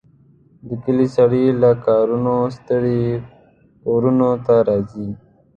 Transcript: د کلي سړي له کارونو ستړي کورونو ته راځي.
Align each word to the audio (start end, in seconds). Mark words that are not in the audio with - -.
د 0.67 0.69
کلي 0.83 1.07
سړي 1.17 1.45
له 1.61 1.71
کارونو 1.85 2.35
ستړي 2.57 3.01
کورونو 3.83 4.29
ته 4.45 4.55
راځي. 4.67 5.07